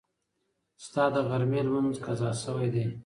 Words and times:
ستا 0.85 1.03
د 1.13 1.15
غرمې 1.27 1.61
لمونځ 1.65 1.97
قضا 2.05 2.29
شوی 2.43 2.67
دی. 2.73 2.85